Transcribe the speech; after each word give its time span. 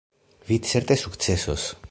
Vi 0.47 0.57
certe 0.71 0.95
sukcesos. 1.03 1.71